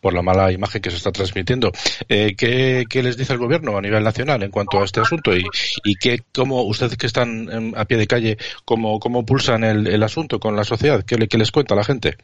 por 0.00 0.14
la 0.14 0.22
mala 0.22 0.52
imagen 0.52 0.80
que 0.80 0.90
se 0.92 0.98
está 0.98 1.10
transmitiendo. 1.10 1.72
Eh, 2.08 2.36
¿qué, 2.38 2.84
¿qué, 2.88 3.02
les 3.02 3.16
dice 3.16 3.32
el 3.32 3.40
gobierno 3.40 3.76
a 3.76 3.80
nivel 3.80 4.04
nacional 4.04 4.40
en 4.44 4.52
cuanto 4.52 4.80
a 4.80 4.84
este 4.84 5.00
asunto 5.00 5.36
y, 5.36 5.42
y 5.82 5.96
qué, 5.96 6.20
cómo 6.32 6.62
ustedes 6.62 6.96
que 6.96 7.08
están 7.08 7.74
a 7.76 7.84
pie 7.86 7.98
de 7.98 8.06
calle, 8.06 8.38
cómo, 8.64 9.00
cómo 9.00 9.26
pulsan 9.26 9.64
el, 9.64 9.88
el 9.88 10.02
asunto 10.04 10.38
con 10.38 10.54
la 10.54 10.62
sociedad? 10.62 11.04
¿Qué, 11.04 11.16
qué 11.26 11.38
les 11.38 11.50
cuenta 11.50 11.74
la 11.74 11.82
gente? 11.82 12.16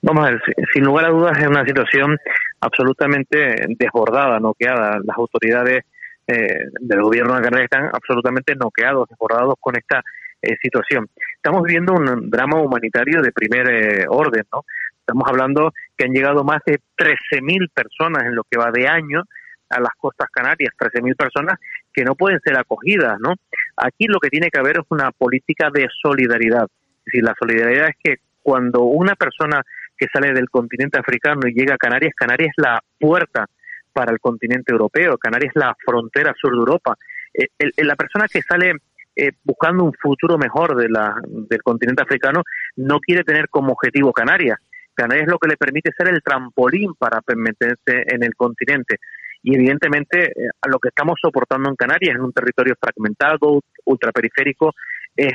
Vamos 0.00 0.26
a 0.26 0.30
ver, 0.30 0.42
sin 0.74 0.82
lugar 0.82 1.04
a 1.04 1.10
dudas 1.10 1.38
es 1.38 1.46
una 1.46 1.64
situación 1.64 2.18
absolutamente 2.62 3.66
desbordada, 3.76 4.38
noqueada. 4.38 5.00
Las 5.04 5.16
autoridades 5.18 5.84
eh, 6.26 6.68
del 6.80 7.02
gobierno 7.02 7.34
de 7.34 7.42
Canarias 7.42 7.68
están 7.70 7.90
absolutamente 7.92 8.54
noqueados, 8.54 9.08
desbordados 9.08 9.56
con 9.60 9.76
esta 9.76 10.02
eh, 10.40 10.56
situación. 10.62 11.08
Estamos 11.36 11.64
viviendo 11.64 11.92
un 11.92 12.30
drama 12.30 12.62
humanitario 12.62 13.20
de 13.20 13.32
primer 13.32 13.68
eh, 13.68 14.04
orden, 14.08 14.44
¿no? 14.52 14.64
Estamos 15.00 15.24
hablando 15.28 15.72
que 15.96 16.04
han 16.04 16.12
llegado 16.12 16.44
más 16.44 16.60
de 16.64 16.78
13.000 16.96 17.68
personas 17.74 18.22
en 18.22 18.36
lo 18.36 18.44
que 18.44 18.56
va 18.56 18.70
de 18.70 18.86
año 18.86 19.24
a 19.68 19.80
las 19.80 19.92
costas 19.98 20.28
canarias, 20.30 20.72
13.000 20.78 21.16
personas 21.16 21.58
que 21.92 22.04
no 22.04 22.14
pueden 22.14 22.38
ser 22.44 22.56
acogidas, 22.56 23.18
¿no? 23.18 23.34
Aquí 23.76 24.06
lo 24.06 24.20
que 24.20 24.30
tiene 24.30 24.50
que 24.50 24.60
haber 24.60 24.78
es 24.78 24.86
una 24.90 25.10
política 25.10 25.70
de 25.74 25.88
solidaridad. 26.00 26.68
Es 26.98 27.04
decir, 27.06 27.24
la 27.24 27.34
solidaridad 27.36 27.88
es 27.88 27.96
que 28.02 28.16
cuando 28.42 28.82
una 28.82 29.16
persona 29.16 29.62
que 30.02 30.08
sale 30.12 30.32
del 30.32 30.50
continente 30.50 30.98
africano 30.98 31.42
y 31.46 31.54
llega 31.54 31.74
a 31.74 31.78
Canarias, 31.78 32.12
Canarias 32.16 32.50
es 32.56 32.64
la 32.64 32.82
puerta 32.98 33.46
para 33.92 34.10
el 34.10 34.18
continente 34.18 34.72
europeo, 34.72 35.16
Canarias 35.16 35.52
es 35.54 35.60
la 35.60 35.76
frontera 35.84 36.34
sur 36.40 36.50
de 36.50 36.58
Europa. 36.58 36.96
Eh, 37.32 37.46
la 37.84 37.94
persona 37.94 38.26
que 38.26 38.42
sale 38.42 38.74
eh, 39.14 39.30
buscando 39.44 39.84
un 39.84 39.92
futuro 39.92 40.38
mejor 40.38 40.74
de 40.74 40.88
la, 40.88 41.14
del 41.24 41.62
continente 41.62 42.02
africano 42.02 42.42
no 42.76 42.98
quiere 42.98 43.22
tener 43.22 43.48
como 43.48 43.74
objetivo 43.74 44.12
Canarias. 44.12 44.58
Canarias 44.92 45.26
es 45.26 45.32
lo 45.32 45.38
que 45.38 45.48
le 45.48 45.56
permite 45.56 45.92
ser 45.96 46.08
el 46.08 46.20
trampolín 46.20 46.94
para 46.98 47.20
meterse 47.36 48.04
en 48.08 48.24
el 48.24 48.34
continente. 48.34 48.96
Y 49.44 49.54
evidentemente 49.54 50.32
eh, 50.32 50.50
lo 50.68 50.80
que 50.80 50.88
estamos 50.88 51.14
soportando 51.22 51.68
en 51.68 51.76
Canarias, 51.76 52.16
en 52.16 52.22
un 52.22 52.32
territorio 52.32 52.74
fragmentado, 52.80 53.60
ultraperiférico, 53.84 54.74
es, 55.16 55.32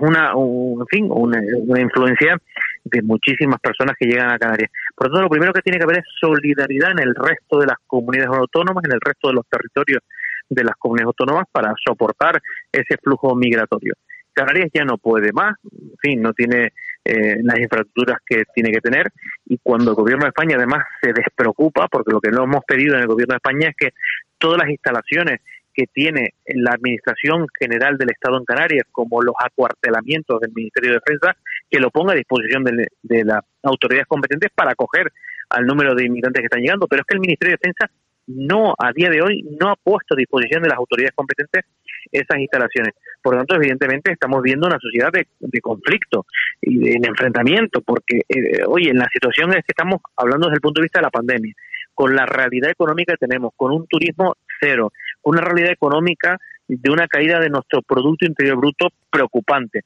una, 0.00 0.32
en 0.32 0.86
fin, 0.86 1.08
una, 1.10 1.40
influencia 1.80 2.36
de 2.84 3.02
muchísimas 3.02 3.60
personas 3.60 3.96
que 3.98 4.06
llegan 4.06 4.30
a 4.30 4.38
Canarias. 4.38 4.70
Por 4.96 5.08
lo 5.08 5.12
tanto, 5.12 5.24
lo 5.24 5.30
primero 5.30 5.52
que 5.52 5.62
tiene 5.62 5.78
que 5.78 5.84
haber 5.84 5.98
es 5.98 6.04
solidaridad 6.20 6.92
en 6.92 7.00
el 7.00 7.14
resto 7.14 7.58
de 7.58 7.66
las 7.66 7.76
comunidades 7.86 8.30
autónomas, 8.38 8.84
en 8.84 8.92
el 8.92 9.00
resto 9.00 9.28
de 9.28 9.34
los 9.34 9.46
territorios 9.48 10.02
de 10.48 10.64
las 10.64 10.76
comunidades 10.76 11.08
autónomas 11.08 11.44
para 11.52 11.74
soportar 11.84 12.40
ese 12.72 12.96
flujo 13.02 13.34
migratorio. 13.34 13.94
Canarias 14.32 14.70
ya 14.72 14.84
no 14.84 14.96
puede 14.98 15.32
más, 15.32 15.56
en 15.64 15.96
fin, 16.00 16.22
no 16.22 16.32
tiene 16.32 16.72
eh, 17.04 17.38
las 17.42 17.58
infraestructuras 17.58 18.18
que 18.24 18.44
tiene 18.54 18.70
que 18.70 18.80
tener 18.80 19.08
y 19.46 19.58
cuando 19.58 19.90
el 19.90 19.96
gobierno 19.96 20.24
de 20.24 20.28
España 20.28 20.56
además 20.56 20.84
se 21.02 21.12
despreocupa, 21.12 21.88
porque 21.88 22.12
lo 22.12 22.20
que 22.20 22.30
no 22.30 22.44
hemos 22.44 22.64
pedido 22.64 22.94
en 22.94 23.02
el 23.02 23.06
gobierno 23.08 23.32
de 23.32 23.38
España 23.38 23.68
es 23.68 23.76
que 23.76 23.94
todas 24.38 24.58
las 24.58 24.70
instalaciones 24.70 25.40
que 25.78 25.86
tiene 25.94 26.34
la 26.46 26.72
Administración 26.72 27.46
General 27.56 27.96
del 27.96 28.10
Estado 28.10 28.36
en 28.36 28.44
Canarias, 28.44 28.84
como 28.90 29.22
los 29.22 29.36
acuartelamientos 29.38 30.40
del 30.40 30.50
Ministerio 30.52 30.90
de 30.90 30.98
Defensa, 31.04 31.36
que 31.70 31.78
lo 31.78 31.92
ponga 31.92 32.14
a 32.14 32.16
disposición 32.16 32.64
de, 32.64 32.88
de 33.02 33.24
las 33.24 33.44
autoridades 33.62 34.08
competentes 34.08 34.50
para 34.52 34.72
acoger 34.72 35.12
al 35.50 35.66
número 35.66 35.94
de 35.94 36.06
inmigrantes 36.06 36.40
que 36.40 36.46
están 36.46 36.62
llegando. 36.62 36.88
Pero 36.88 37.02
es 37.02 37.06
que 37.06 37.14
el 37.14 37.20
Ministerio 37.20 37.52
de 37.52 37.58
Defensa 37.62 37.94
no, 38.26 38.74
a 38.76 38.92
día 38.92 39.08
de 39.08 39.22
hoy, 39.22 39.44
no 39.60 39.70
ha 39.70 39.76
puesto 39.76 40.14
a 40.14 40.16
disposición 40.16 40.64
de 40.64 40.68
las 40.68 40.78
autoridades 40.78 41.14
competentes 41.14 41.64
esas 42.10 42.38
instalaciones. 42.38 42.94
Por 43.22 43.34
lo 43.34 43.38
tanto, 43.38 43.54
evidentemente, 43.54 44.10
estamos 44.10 44.42
viendo 44.42 44.66
una 44.66 44.80
sociedad 44.80 45.12
de, 45.12 45.60
conflicto 45.60 46.26
y 46.60 46.76
de, 46.78 47.08
enfrentamiento, 47.08 47.82
porque, 47.82 48.22
eh, 48.28 48.64
oye, 48.66 48.90
en 48.90 48.98
la 48.98 49.08
situación 49.12 49.50
es 49.50 49.58
que 49.58 49.72
estamos 49.76 50.00
hablando 50.16 50.48
desde 50.48 50.56
el 50.56 50.60
punto 50.60 50.80
de 50.80 50.86
vista 50.86 50.98
de 50.98 51.04
la 51.04 51.10
pandemia, 51.10 51.54
con 51.94 52.16
la 52.16 52.26
realidad 52.26 52.70
económica 52.70 53.14
que 53.14 53.26
tenemos, 53.28 53.52
con 53.56 53.72
un 53.72 53.86
turismo 53.86 54.34
cero, 54.60 54.92
una 55.22 55.40
realidad 55.40 55.72
económica 55.72 56.38
de 56.68 56.90
una 56.90 57.06
caída 57.08 57.40
de 57.40 57.48
nuestro 57.48 57.82
Producto 57.82 58.26
Interior 58.26 58.58
Bruto 58.58 58.88
preocupante, 59.10 59.82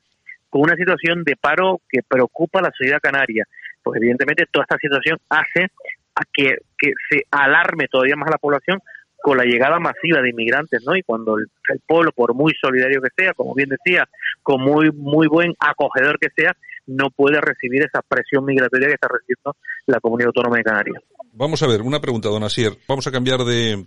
con 0.51 0.63
una 0.63 0.77
situación 0.77 1.23
de 1.25 1.37
paro 1.37 1.81
que 1.89 2.03
preocupa 2.03 2.59
a 2.59 2.63
la 2.63 2.73
sociedad 2.77 3.01
canaria. 3.01 3.47
Pues 3.83 4.01
evidentemente 4.01 4.47
toda 4.51 4.65
esta 4.65 4.79
situación 4.79 5.19
hace 5.29 5.69
a 6.15 6.23
que, 6.33 6.57
que 6.79 6.93
se 7.09 7.23
alarme 7.31 7.89
todavía 7.89 8.17
más 8.17 8.29
a 8.29 8.33
la 8.33 8.39
población 8.39 8.79
con 9.23 9.39
la 9.39 9.45
llegada 9.45 9.79
masiva 9.79 10.21
de 10.21 10.31
inmigrantes, 10.31 10.83
¿no? 10.85 10.97
Y 10.97 11.03
cuando 11.03 11.39
el, 11.39 11.49
pueblo, 11.87 12.11
por 12.13 12.35
muy 12.35 12.53
solidario 12.61 13.01
que 13.01 13.09
sea, 13.17 13.33
como 13.35 13.55
bien 13.55 13.69
decía, 13.69 14.09
con 14.43 14.61
muy 14.61 14.91
muy 14.91 15.29
buen 15.29 15.55
acogedor 15.61 16.19
que 16.19 16.29
sea, 16.37 16.57
no 16.87 17.09
puede 17.11 17.41
recibir 17.41 17.85
esa 17.85 18.03
presión 18.03 18.45
migratoria 18.45 18.89
que 18.89 18.95
está 18.95 19.09
recibiendo 19.09 19.57
la 19.87 20.01
comunidad 20.01 20.29
autónoma 20.29 20.57
de 20.57 20.65
Canarias. 20.65 21.03
Vamos 21.33 21.63
a 21.63 21.69
ver, 21.69 21.83
una 21.83 22.01
pregunta, 22.01 22.29
don 22.29 22.43
Asier. 22.43 22.73
Vamos 22.89 23.07
a 23.07 23.13
cambiar 23.13 23.39
de, 23.45 23.87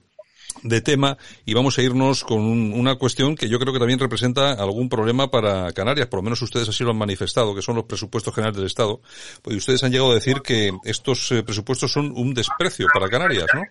de 0.64 0.82
tema 0.82 1.18
y 1.46 1.54
vamos 1.54 1.78
a 1.78 1.82
irnos 1.82 2.24
con 2.24 2.42
una 2.74 2.96
cuestión 2.96 3.36
que 3.36 3.50
yo 3.50 3.60
creo 3.60 3.74
que 3.74 3.80
también 3.80 4.00
representa 4.00 4.54
algún 4.54 4.90
problema 4.90 5.30
para 5.30 5.72
Canarias, 5.74 6.08
por 6.08 6.20
lo 6.20 6.24
menos 6.24 6.42
ustedes 6.42 6.70
así 6.70 6.84
lo 6.84 6.92
han 6.92 6.98
manifestado, 6.98 7.54
que 7.56 7.62
son 7.62 7.76
los 7.76 7.86
presupuestos 7.86 8.34
generales 8.34 8.58
del 8.58 8.66
Estado, 8.66 9.00
pues 9.42 9.58
ustedes 9.58 9.84
han 9.84 9.92
llegado 9.92 10.12
a 10.12 10.16
decir 10.16 10.42
que 10.42 10.72
estos 10.84 11.32
eh, 11.32 11.44
presupuestos 11.44 11.92
son 11.92 12.12
un 12.16 12.34
desprecio 12.34 12.88
para 12.94 13.10
Canarias, 13.10 13.48
¿no? 13.54 13.62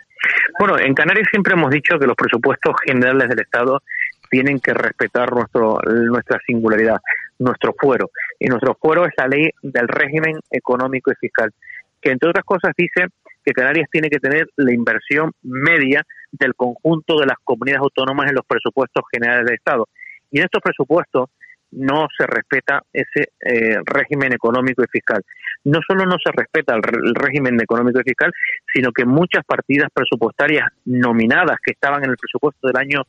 Bueno, 0.59 0.79
en 0.79 0.95
Canarias 0.95 1.26
siempre 1.31 1.55
hemos 1.55 1.71
dicho 1.71 1.99
que 1.99 2.07
los 2.07 2.17
presupuestos 2.17 2.75
generales 2.87 3.29
del 3.29 3.41
Estado 3.41 3.83
tienen 4.31 4.61
que 4.61 4.73
respetar 4.73 5.33
nuestro, 5.33 5.81
nuestra 5.85 6.38
singularidad, 6.47 7.00
nuestro 7.38 7.75
fuero. 7.79 8.11
Y 8.38 8.47
nuestro 8.47 8.76
fuero 8.81 9.05
es 9.05 9.12
la 9.17 9.26
ley 9.26 9.50
del 9.62 9.88
régimen 9.88 10.41
económico 10.50 11.12
y 11.12 11.14
fiscal, 11.17 11.53
que 12.00 12.11
entre 12.11 12.31
otras 12.31 12.45
cosas 12.45 12.73
dice 12.76 13.07
que 13.44 13.52
Canarias 13.52 13.88
tiene 13.90 14.08
que 14.08 14.18
tener 14.18 14.48
la 14.56 14.72
inversión 14.72 15.32
media 15.42 16.02
del 16.32 16.54
conjunto 16.54 17.18
de 17.18 17.26
las 17.26 17.36
comunidades 17.44 17.82
autónomas 17.82 18.28
en 18.28 18.36
los 18.36 18.46
presupuestos 18.46 19.04
generales 19.12 19.46
del 19.46 19.56
Estado. 19.56 19.88
Y 20.30 20.38
en 20.38 20.44
estos 20.44 20.62
presupuestos 20.62 21.30
no 21.74 22.06
se 22.16 22.26
respeta 22.26 22.82
ese 22.92 23.32
eh, 23.40 23.76
régimen 23.84 24.32
económico 24.32 24.82
y 24.82 24.86
fiscal. 24.90 25.22
No 25.64 25.80
solo 25.86 26.06
no 26.06 26.16
se 26.22 26.30
respeta 26.32 26.74
el, 26.74 26.82
régimen 27.14 27.60
económico 27.60 28.00
y 28.00 28.04
fiscal, 28.04 28.32
sino 28.72 28.92
que 28.92 29.04
muchas 29.04 29.44
partidas 29.44 29.88
presupuestarias 29.92 30.68
nominadas 30.84 31.56
que 31.64 31.72
estaban 31.72 32.04
en 32.04 32.10
el 32.10 32.16
presupuesto 32.16 32.68
del 32.68 32.76
año 32.76 33.02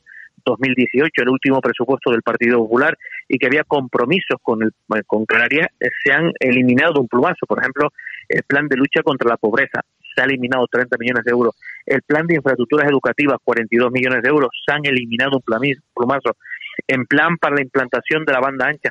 2018, 0.44 1.10
el 1.22 1.28
último 1.28 1.60
presupuesto 1.60 2.10
del 2.10 2.22
Partido 2.22 2.58
Popular, 2.58 2.96
y 3.28 3.38
que 3.38 3.46
había 3.46 3.64
compromisos 3.64 4.38
con, 4.42 4.62
el, 4.62 4.72
con 5.06 5.26
Canarias, 5.26 5.68
eh, 5.80 5.88
se 6.04 6.12
han 6.12 6.30
eliminado 6.38 6.94
de 6.94 7.00
un 7.00 7.08
plumazo. 7.08 7.46
Por 7.46 7.58
ejemplo, 7.58 7.90
el 8.28 8.42
plan 8.44 8.68
de 8.68 8.76
lucha 8.76 9.02
contra 9.02 9.28
la 9.28 9.36
pobreza 9.36 9.82
se 10.16 10.22
ha 10.22 10.24
eliminado 10.24 10.66
30 10.70 10.96
millones 10.98 11.24
de 11.24 11.30
euros. 11.30 11.54
El 11.84 12.02
plan 12.02 12.26
de 12.26 12.36
infraestructuras 12.36 12.88
educativas, 12.88 13.38
42 13.44 13.92
millones 13.92 14.22
de 14.22 14.28
euros, 14.28 14.48
se 14.64 14.72
han 14.72 14.84
eliminado 14.86 15.36
un 15.36 15.42
plumazo. 15.94 16.36
En 16.86 17.04
plan 17.06 17.36
para 17.36 17.56
la 17.56 17.62
implantación 17.62 18.24
de 18.24 18.32
la 18.32 18.40
banda 18.40 18.66
ancha, 18.66 18.90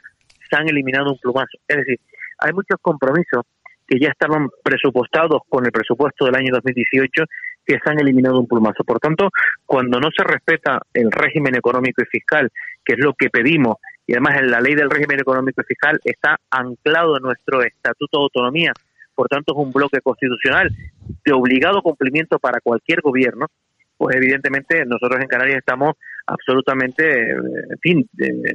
se 0.50 0.56
han 0.56 0.70
eliminado 0.70 1.12
un 1.12 1.18
plumazo. 1.18 1.58
Es 1.68 1.78
decir, 1.78 2.00
hay 2.40 2.54
muchos 2.54 2.78
compromisos 2.82 3.44
que 3.88 4.00
ya 4.00 4.10
estaban 4.10 4.50
presupuestados 4.64 5.42
con 5.50 5.66
el 5.66 5.72
presupuesto 5.72 6.26
del 6.26 6.36
año 6.36 6.52
2018 6.54 7.24
que 7.66 7.78
se 7.84 7.92
han 7.92 8.00
eliminado 8.00 8.40
un 8.40 8.48
plumazo. 8.48 8.84
Por 8.84 9.00
tanto, 9.00 9.30
cuando 9.66 10.00
no 10.00 10.10
se 10.16 10.24
respeta 10.24 10.82
el 10.94 11.12
régimen 11.12 11.56
económico 11.56 12.02
y 12.04 12.06
fiscal, 12.06 12.50
que 12.84 12.94
es 12.94 13.00
lo 13.00 13.14
que 13.14 13.30
pedimos, 13.30 13.78
y 14.08 14.14
además 14.14 14.38
en 14.40 14.52
la 14.52 14.62
ley 14.62 14.76
del 14.76 14.90
régimen 14.90 15.20
económico 15.20 15.62
y 15.62 15.66
fiscal 15.66 16.00
está 16.04 16.40
anclado 16.52 17.18
en 17.18 17.24
nuestro 17.24 17.64
Estatuto 17.64 18.20
de 18.20 18.24
Autonomía, 18.24 18.74
por 19.16 19.28
tanto 19.28 19.54
es 19.54 19.58
un 19.58 19.72
bloque 19.72 20.02
constitucional 20.02 20.70
de 21.24 21.34
obligado 21.34 21.82
cumplimiento 21.82 22.38
para 22.40 22.60
cualquier 22.62 23.02
gobierno, 23.02 23.48
pues 23.98 24.16
evidentemente 24.16 24.86
nosotros 24.86 25.22
en 25.22 25.28
Canarias 25.28 25.58
estamos 25.60 25.94
absolutamente, 26.28 27.32
eh, 27.32 27.36
fin, 27.82 28.08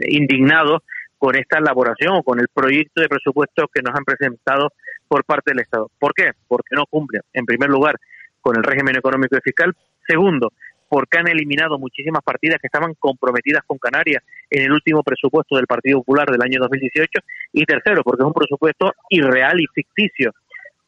indignados 0.08 0.82
con 1.18 1.36
esta 1.36 1.58
elaboración 1.58 2.16
o 2.16 2.22
con 2.22 2.40
el 2.40 2.48
proyecto 2.52 3.00
de 3.00 3.08
presupuesto 3.08 3.66
que 3.72 3.82
nos 3.82 3.94
han 3.94 4.04
presentado 4.04 4.72
por 5.08 5.24
parte 5.24 5.50
del 5.50 5.60
Estado. 5.60 5.90
¿Por 5.98 6.14
qué? 6.14 6.30
Porque 6.48 6.74
no 6.76 6.84
cumple, 6.86 7.20
en 7.32 7.44
primer 7.44 7.68
lugar, 7.68 7.96
con 8.40 8.56
el 8.56 8.62
régimen 8.62 8.96
económico 8.96 9.36
y 9.36 9.40
fiscal. 9.42 9.74
Segundo, 10.06 10.52
porque 10.88 11.18
han 11.18 11.28
eliminado 11.28 11.78
muchísimas 11.78 12.22
partidas 12.22 12.58
que 12.60 12.66
estaban 12.66 12.94
comprometidas 12.94 13.62
con 13.66 13.78
Canarias 13.78 14.24
en 14.50 14.64
el 14.64 14.72
último 14.72 15.02
presupuesto 15.02 15.56
del 15.56 15.66
Partido 15.66 15.98
Popular 15.98 16.28
del 16.28 16.42
año 16.42 16.58
2018. 16.60 17.20
Y 17.52 17.64
tercero, 17.64 18.02
porque 18.02 18.22
es 18.22 18.26
un 18.26 18.32
presupuesto 18.32 18.92
irreal 19.08 19.60
y 19.60 19.66
ficticio. 19.74 20.32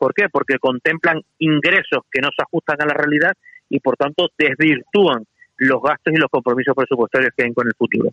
¿Por 0.02 0.14
qué? 0.14 0.24
Porque 0.32 0.58
contemplan 0.58 1.22
ingresos 1.38 2.02
que 2.10 2.20
no 2.20 2.30
se 2.36 2.42
ajustan 2.42 2.82
a 2.82 2.86
la 2.86 2.92
realidad 2.92 3.34
y 3.70 3.78
por 3.78 3.96
tanto 3.96 4.26
desvirtúan 4.36 5.24
los 5.58 5.80
gastos 5.80 6.12
y 6.12 6.16
los 6.16 6.28
compromisos 6.28 6.74
presupuestarios 6.74 7.30
que 7.36 7.44
hay 7.44 7.54
con 7.54 7.68
el 7.68 7.74
futuro. 7.78 8.10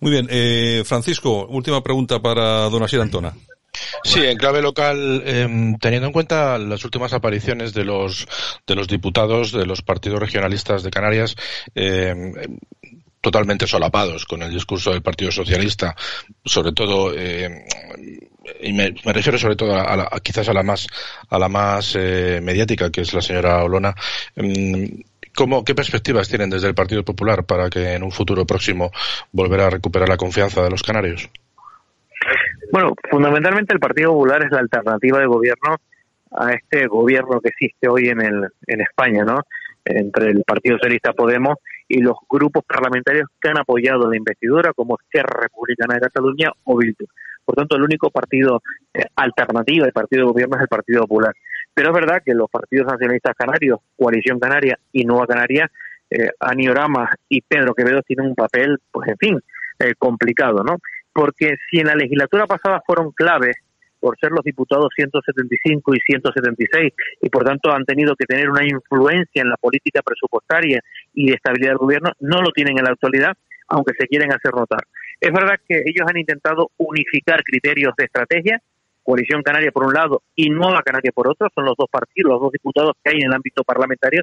Muy 0.00 0.12
bien, 0.12 0.28
eh, 0.30 0.82
Francisco, 0.86 1.46
última 1.48 1.82
pregunta 1.82 2.22
para 2.22 2.70
don 2.70 2.82
Asier 2.82 3.02
Antona. 3.02 3.34
Sí, 4.02 4.24
en 4.24 4.38
clave 4.38 4.62
local, 4.62 5.22
em, 5.26 5.76
teniendo 5.76 6.06
en 6.06 6.12
cuenta 6.14 6.56
las 6.56 6.86
últimas 6.86 7.12
apariciones 7.12 7.74
de 7.74 7.84
los 7.84 8.26
de 8.66 8.74
los 8.74 8.88
diputados 8.88 9.52
de 9.52 9.66
los 9.66 9.82
partidos 9.82 10.20
regionalistas 10.20 10.82
de 10.82 10.90
Canarias, 10.90 11.36
em, 11.74 12.32
totalmente 13.20 13.66
solapados 13.66 14.24
con 14.24 14.42
el 14.42 14.50
discurso 14.50 14.90
del 14.90 15.02
Partido 15.02 15.30
Socialista, 15.30 15.94
sobre 16.46 16.72
todo, 16.72 17.12
em, 17.14 17.62
y 18.60 18.72
me, 18.72 18.94
refiero 19.04 19.38
sobre 19.38 19.56
todo 19.56 19.74
a, 19.74 20.08
quizás 20.22 20.48
a 20.48 20.52
la 20.52 20.62
más 20.62 20.86
a 21.28 21.38
la 21.38 21.48
más 21.48 21.94
eh, 21.98 22.40
mediática, 22.42 22.90
que 22.90 23.02
es 23.02 23.12
la 23.12 23.20
señora 23.20 23.62
Olona. 23.62 23.94
¿Cómo, 25.34 25.64
¿Qué 25.64 25.74
perspectivas 25.74 26.28
tienen 26.28 26.50
desde 26.50 26.68
el 26.68 26.74
Partido 26.74 27.04
Popular 27.04 27.44
para 27.44 27.70
que 27.70 27.94
en 27.94 28.02
un 28.02 28.10
futuro 28.10 28.44
próximo 28.44 28.90
volverá 29.32 29.66
a 29.66 29.70
recuperar 29.70 30.08
la 30.08 30.16
confianza 30.16 30.62
de 30.62 30.70
los 30.70 30.82
canarios? 30.82 31.30
Bueno, 32.72 32.94
fundamentalmente 33.10 33.74
el 33.74 33.80
Partido 33.80 34.12
Popular 34.12 34.44
es 34.44 34.50
la 34.50 34.58
alternativa 34.58 35.18
de 35.18 35.26
gobierno 35.26 35.76
a 36.32 36.52
este 36.52 36.86
gobierno 36.86 37.40
que 37.40 37.48
existe 37.48 37.88
hoy 37.88 38.08
en, 38.08 38.20
el, 38.20 38.48
en 38.66 38.80
España, 38.80 39.24
¿no? 39.24 39.40
Entre 39.84 40.30
el 40.30 40.44
Partido 40.44 40.76
Socialista 40.76 41.12
Podemos 41.12 41.56
y 41.88 42.00
los 42.00 42.16
grupos 42.28 42.64
parlamentarios 42.64 43.28
que 43.40 43.48
han 43.48 43.58
apoyado 43.58 44.08
la 44.08 44.16
investidura, 44.16 44.72
como 44.72 44.98
Esquerra 45.00 45.40
Republicana 45.42 45.94
de 45.94 46.00
Cataluña 46.00 46.52
o 46.64 46.76
Bildu. 46.76 47.06
Por 47.50 47.56
tanto, 47.56 47.74
el 47.74 47.82
único 47.82 48.10
partido 48.10 48.62
eh, 48.94 49.06
alternativo 49.16 49.82
del 49.82 49.92
partido 49.92 50.22
de 50.22 50.32
gobierno 50.32 50.54
es 50.54 50.62
el 50.62 50.68
Partido 50.68 51.00
Popular. 51.00 51.34
Pero 51.74 51.88
es 51.88 51.94
verdad 51.94 52.22
que 52.24 52.32
los 52.32 52.48
partidos 52.48 52.86
nacionalistas 52.86 53.34
canarios, 53.36 53.80
Coalición 53.96 54.38
Canaria 54.38 54.78
y 54.92 55.04
Nueva 55.04 55.26
Canaria, 55.26 55.68
eh, 56.10 56.30
Aniorama 56.38 57.10
y 57.28 57.40
Pedro 57.40 57.74
Quevedo 57.74 58.02
tienen 58.02 58.26
un 58.26 58.36
papel, 58.36 58.78
pues 58.92 59.08
en 59.08 59.16
fin, 59.16 59.40
eh, 59.80 59.94
complicado, 59.98 60.62
¿no? 60.62 60.76
porque 61.12 61.56
si 61.68 61.80
en 61.80 61.88
la 61.88 61.96
legislatura 61.96 62.46
pasada 62.46 62.82
fueron 62.86 63.10
claves 63.10 63.56
por 63.98 64.16
ser 64.20 64.30
los 64.30 64.44
diputados 64.44 64.90
175 64.94 65.92
y 65.92 66.00
176 66.06 66.92
y 67.20 67.28
por 67.30 67.42
tanto 67.42 67.72
han 67.72 67.84
tenido 67.84 68.14
que 68.14 68.26
tener 68.26 68.48
una 68.48 68.64
influencia 68.64 69.42
en 69.42 69.50
la 69.50 69.56
política 69.56 70.02
presupuestaria 70.02 70.80
y 71.14 71.30
de 71.30 71.34
estabilidad 71.34 71.72
del 71.72 71.78
gobierno, 71.78 72.12
no 72.20 72.42
lo 72.42 72.52
tienen 72.52 72.78
en 72.78 72.84
la 72.84 72.92
actualidad, 72.92 73.36
aunque 73.66 73.94
se 73.98 74.06
quieren 74.06 74.32
hacer 74.32 74.54
notar. 74.54 74.80
Es 75.20 75.32
verdad 75.32 75.60
que 75.68 75.82
ellos 75.84 76.06
han 76.08 76.16
intentado 76.16 76.70
unificar 76.78 77.42
criterios 77.44 77.94
de 77.96 78.04
estrategia, 78.04 78.60
Coalición 79.02 79.42
Canaria 79.42 79.70
por 79.70 79.84
un 79.84 79.92
lado 79.92 80.22
y 80.34 80.50
Nueva 80.50 80.82
Canaria 80.82 81.12
por 81.12 81.28
otro, 81.28 81.48
son 81.54 81.64
los 81.64 81.74
dos 81.76 81.88
partidos, 81.90 82.32
los 82.32 82.40
dos 82.40 82.52
diputados 82.52 82.92
que 83.02 83.10
hay 83.10 83.20
en 83.20 83.26
el 83.26 83.34
ámbito 83.34 83.64
parlamentario, 83.64 84.22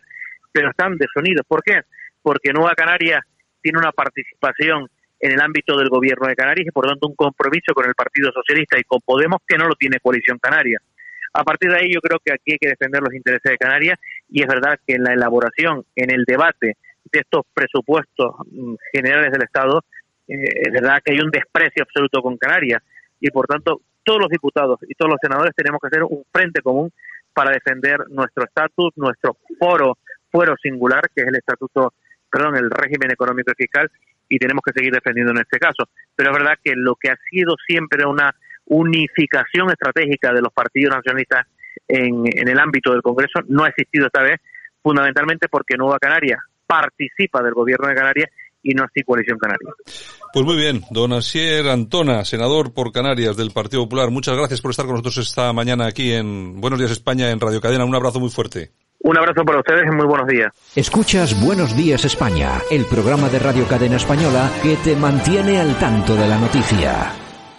pero 0.51 0.69
están 0.69 0.97
desunidos. 0.97 1.45
¿Por 1.47 1.61
qué? 1.61 1.81
Porque 2.21 2.51
Nueva 2.51 2.73
Canaria 2.73 3.25
tiene 3.61 3.79
una 3.79 3.91
participación 3.91 4.87
en 5.19 5.31
el 5.31 5.41
ámbito 5.41 5.77
del 5.77 5.89
gobierno 5.89 6.27
de 6.27 6.35
Canarias 6.35 6.67
y 6.67 6.71
por 6.71 6.87
tanto 6.87 7.07
un 7.07 7.15
compromiso 7.15 7.73
con 7.73 7.85
el 7.85 7.95
Partido 7.95 8.31
Socialista 8.31 8.79
y 8.79 8.83
con 8.83 9.01
Podemos 9.01 9.39
que 9.47 9.57
no 9.57 9.67
lo 9.67 9.75
tiene 9.75 9.99
Coalición 9.99 10.37
Canaria. 10.39 10.79
A 11.33 11.43
partir 11.43 11.69
de 11.69 11.77
ahí 11.77 11.93
yo 11.93 11.99
creo 12.01 12.19
que 12.23 12.33
aquí 12.33 12.53
hay 12.53 12.57
que 12.57 12.69
defender 12.69 13.01
los 13.01 13.13
intereses 13.13 13.51
de 13.51 13.57
Canarias 13.57 13.99
y 14.29 14.41
es 14.41 14.47
verdad 14.47 14.79
que 14.85 14.95
en 14.95 15.03
la 15.03 15.13
elaboración, 15.13 15.85
en 15.95 16.11
el 16.11 16.23
debate 16.25 16.77
de 17.11 17.19
estos 17.19 17.45
presupuestos 17.53 18.35
mm, 18.51 18.75
generales 18.93 19.31
del 19.31 19.43
Estado, 19.43 19.83
es 20.27 20.73
verdad 20.73 20.99
que 21.03 21.13
hay 21.13 21.19
un 21.19 21.31
desprecio 21.31 21.83
absoluto 21.83 22.21
con 22.21 22.37
Canarias 22.37 22.81
y 23.19 23.29
por 23.29 23.47
tanto 23.47 23.81
todos 24.03 24.21
los 24.21 24.29
diputados 24.29 24.79
y 24.87 24.93
todos 24.93 25.11
los 25.11 25.19
senadores 25.21 25.53
tenemos 25.55 25.79
que 25.81 25.87
hacer 25.87 26.03
un 26.03 26.23
frente 26.31 26.61
común 26.61 26.91
para 27.33 27.51
defender 27.51 27.99
nuestro 28.09 28.45
estatus, 28.45 28.93
nuestro 28.95 29.37
foro, 29.59 29.97
fuero 30.31 30.55
singular, 30.61 31.03
que 31.13 31.21
es 31.21 31.27
el 31.27 31.35
estatuto, 31.35 31.93
perdón, 32.31 32.55
el 32.55 32.71
régimen 32.71 33.11
económico 33.11 33.51
y 33.51 33.63
fiscal, 33.63 33.91
y 34.27 34.39
tenemos 34.39 34.61
que 34.65 34.71
seguir 34.73 34.91
defendiendo 34.91 35.33
en 35.33 35.39
este 35.39 35.59
caso. 35.59 35.89
Pero 36.15 36.31
es 36.31 36.37
verdad 36.37 36.55
que 36.63 36.73
lo 36.75 36.95
que 36.95 37.11
ha 37.11 37.17
sido 37.29 37.55
siempre 37.67 38.07
una 38.07 38.33
unificación 38.65 39.69
estratégica 39.69 40.33
de 40.33 40.41
los 40.41 40.51
partidos 40.51 40.95
nacionalistas 40.95 41.45
en, 41.87 42.23
en 42.25 42.47
el 42.47 42.59
ámbito 42.59 42.91
del 42.91 43.03
Congreso 43.03 43.41
no 43.47 43.65
ha 43.65 43.69
existido 43.69 44.07
esta 44.07 44.23
vez, 44.23 44.39
fundamentalmente 44.81 45.47
porque 45.47 45.77
Nueva 45.77 45.99
Canaria 45.99 46.39
participa 46.65 47.43
del 47.43 47.53
gobierno 47.53 47.87
de 47.87 47.95
Canarias 47.95 48.29
y 48.67 48.73
no 48.73 48.83
así 48.83 49.01
Coalición 49.03 49.37
Canaria. 49.37 49.69
Pues 50.33 50.45
muy 50.45 50.57
bien, 50.57 50.83
don 50.91 51.13
Asier 51.13 51.67
Antona, 51.69 52.25
senador 52.25 52.73
por 52.73 52.91
Canarias 52.91 53.37
del 53.37 53.51
Partido 53.51 53.83
Popular, 53.83 54.11
muchas 54.11 54.35
gracias 54.35 54.61
por 54.61 54.71
estar 54.71 54.85
con 54.85 54.95
nosotros 54.95 55.17
esta 55.17 55.53
mañana 55.53 55.87
aquí 55.87 56.11
en 56.11 56.59
Buenos 56.59 56.79
Días 56.79 56.91
España 56.91 57.31
en 57.31 57.39
Radio 57.39 57.61
Cadena. 57.61 57.85
Un 57.85 57.95
abrazo 57.95 58.19
muy 58.19 58.29
fuerte. 58.29 58.71
Un 58.99 59.17
abrazo 59.17 59.45
para 59.45 59.59
ustedes 59.59 59.85
y 59.85 59.95
muy 59.95 60.05
buenos 60.05 60.27
días. 60.27 60.51
Escuchas 60.75 61.39
Buenos 61.41 61.77
Días 61.77 62.03
España, 62.03 62.61
el 62.69 62.85
programa 62.85 63.29
de 63.29 63.39
Radio 63.39 63.65
Cadena 63.67 63.95
Española 63.95 64.51
que 64.61 64.75
te 64.77 64.95
mantiene 64.95 65.59
al 65.59 65.77
tanto 65.79 66.15
de 66.15 66.27
la 66.27 66.37
noticia. 66.37 67.26